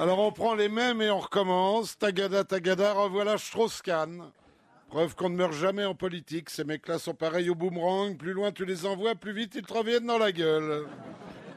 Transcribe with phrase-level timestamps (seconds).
[0.00, 1.98] Alors on prend les mêmes et on recommence.
[1.98, 4.30] Tagada, tagada, revoilà Strauss-Kahn.
[4.90, 6.50] Preuve qu'on ne meurt jamais en politique.
[6.50, 8.16] Ces mecs-là sont pareils au boomerang.
[8.16, 10.86] Plus loin tu les envoies, plus vite ils te reviennent dans la gueule.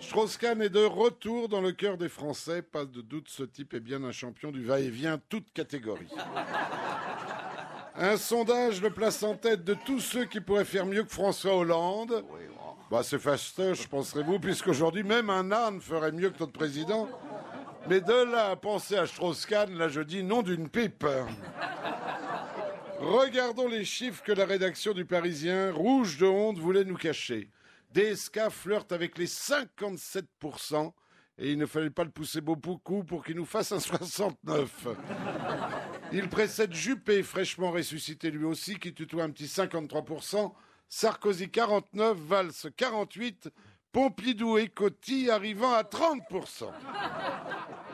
[0.00, 2.62] Strauss-Kahn est de retour dans le cœur des Français.
[2.62, 6.06] Pas de doute, ce type est bien un champion du va-et-vient, toute catégorie.
[7.96, 11.56] Un sondage le place en tête de tous ceux qui pourraient faire mieux que François
[11.56, 12.24] Hollande.
[12.88, 17.08] Bah, c'est fastoche, penserez-vous, puisqu'aujourd'hui, même un âne ferait mieux que notre président.
[17.88, 21.06] Mais de là à penser à Strauss-Kahn, là, je dis non d'une pipe.
[23.00, 27.50] Regardons les chiffres que la rédaction du Parisien, rouge de honte, voulait nous cacher.
[27.94, 30.92] DSK flirte avec les 57%,
[31.38, 34.88] et il ne fallait pas le pousser beaucoup pour qu'il nous fasse un 69.
[36.12, 40.52] Il précède Juppé, fraîchement ressuscité lui aussi, qui tutoie un petit 53%.
[40.90, 43.48] Sarkozy 49, Valls 48,
[43.92, 46.66] Pompidou et Coty arrivant à 30%.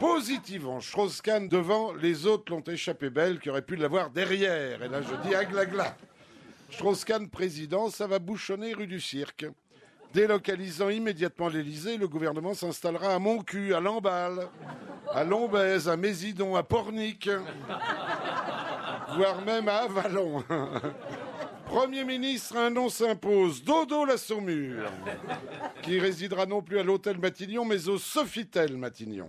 [0.00, 4.82] Positivement, Strauss-Kahn devant, les autres l'ont échappé belle, qui aurait pu l'avoir derrière.
[4.82, 5.94] Et là, je dis aglagla.
[6.70, 9.44] Strauss-Kahn président, ça va bouchonner rue du Cirque.
[10.14, 14.48] Délocalisant immédiatement l'Élysée, le gouvernement s'installera à Montcu, à Lamballe,
[15.12, 17.28] à Lombez, à Mésidon, à Pornic,
[19.16, 20.42] voire même à Avalon.
[21.66, 24.90] Premier ministre, un nom s'impose, Dodo la Saumure,
[25.82, 29.28] qui résidera non plus à l'hôtel Matignon, mais au Sofitel Matignon.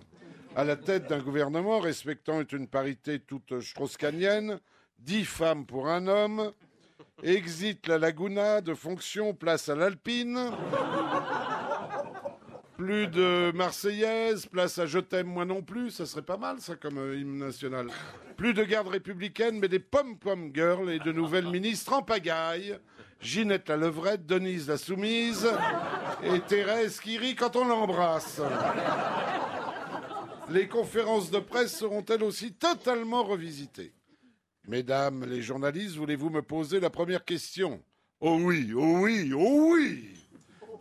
[0.53, 4.59] À la tête d'un gouvernement respectant une parité toute strauss-kahnienne,
[4.99, 6.51] dix femmes pour un homme,
[7.23, 10.51] exit la Laguna, de fonction, place à l'Alpine.
[12.75, 16.75] Plus de Marseillaise, place à Je t'aime moi non plus, ça serait pas mal ça
[16.75, 17.87] comme euh, hymne national.
[18.35, 22.77] Plus de garde républicaine, mais des pom-pom girls et de nouvelles ministres en pagaille.
[23.21, 25.47] Ginette la levrette, Denise la soumise
[26.23, 28.41] et Thérèse qui rit quand on l'embrasse.
[30.51, 33.93] Les conférences de presse seront elles aussi totalement revisitées?
[34.67, 37.81] Mesdames les journalistes, voulez-vous me poser la première question?
[38.19, 40.09] Oh oui, oh oui, oh oui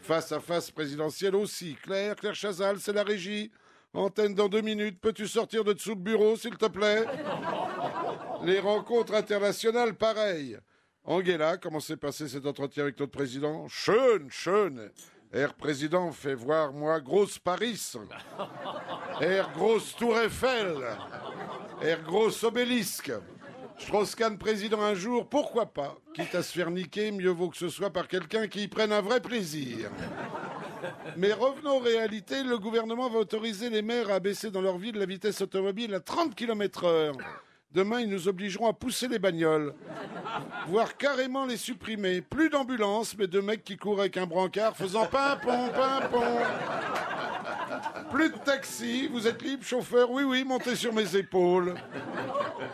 [0.00, 1.76] Face à face présidentielle aussi.
[1.82, 3.52] Claire, Claire Chazal, c'est la régie.
[3.94, 5.00] Antenne dans deux minutes.
[5.00, 7.04] Peux-tu sortir de dessous le bureau, s'il te plaît?
[8.44, 10.58] Les rencontres internationales, pareil.
[11.04, 13.68] Angela, comment s'est passé cet entretien avec notre président?
[13.68, 14.90] Schön, schön.
[15.32, 17.92] Herr Président fait voir moi grosse Paris.
[19.20, 20.76] Herr grosse Tour Eiffel.
[21.80, 23.12] Herr grosse obélisque.
[23.78, 27.68] Strauss-Kahn président un jour, pourquoi pas Quitte à se faire niquer, mieux vaut que ce
[27.68, 29.90] soit par quelqu'un qui y prenne un vrai plaisir.
[31.16, 34.96] Mais revenons aux réalités, le gouvernement va autoriser les maires à baisser dans leur ville
[34.96, 37.16] la vitesse automobile à 30 km heure.
[37.72, 39.74] Demain, ils nous obligeront à pousser les bagnoles,
[40.66, 42.20] voire carrément les supprimer.
[42.20, 46.38] Plus d'ambulances, mais de mecs qui courent avec un brancard faisant pimpon, pimpon.
[48.10, 51.74] Plus de taxi, vous êtes libre, chauffeur Oui, oui, montez sur mes épaules.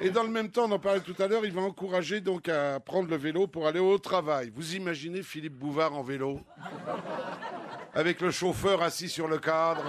[0.00, 2.48] Et dans le même temps, on en parlait tout à l'heure, il va encourager donc
[2.48, 4.50] à prendre le vélo pour aller au travail.
[4.54, 6.40] Vous imaginez Philippe Bouvard en vélo
[7.94, 9.84] Avec le chauffeur assis sur le cadre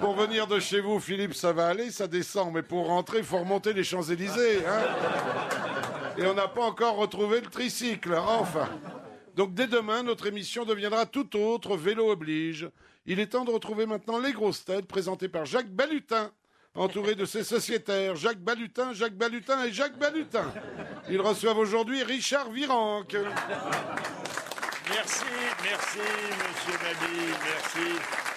[0.00, 2.52] pour venir de chez vous, Philippe, ça va aller, ça descend.
[2.52, 4.64] Mais pour rentrer, il faut remonter les Champs-Élysées.
[4.66, 4.82] Hein
[6.16, 8.14] Et on n'a pas encore retrouvé le tricycle.
[8.14, 8.68] Enfin.
[9.36, 12.68] Donc dès demain, notre émission deviendra tout autre, vélo oblige.
[13.06, 16.32] Il est temps de retrouver maintenant les grosses têtes présentées par Jacques Balutin,
[16.74, 20.52] entouré de ses sociétaires, Jacques Balutin, Jacques Balutin et Jacques Balutin.
[21.08, 23.16] Ils reçoivent aujourd'hui Richard Virenque.
[24.90, 25.24] Merci,
[25.62, 28.27] merci, monsieur Mabille, merci.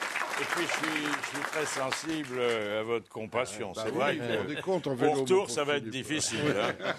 [0.42, 3.74] Et puis, je suis, je suis très sensible à votre compassion.
[3.76, 6.40] Bah C'est oui, vrai que compte, au vélo, retour, mon ça va être difficile.
[6.60, 6.74] hein.